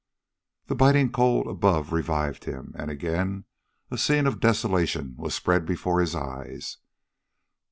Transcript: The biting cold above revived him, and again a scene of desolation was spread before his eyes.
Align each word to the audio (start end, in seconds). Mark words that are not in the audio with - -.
The 0.65 0.73
biting 0.73 1.11
cold 1.11 1.45
above 1.45 1.93
revived 1.93 2.45
him, 2.45 2.73
and 2.75 2.89
again 2.89 3.45
a 3.91 3.99
scene 3.99 4.25
of 4.25 4.39
desolation 4.39 5.13
was 5.15 5.35
spread 5.35 5.63
before 5.63 6.01
his 6.01 6.15
eyes. 6.15 6.77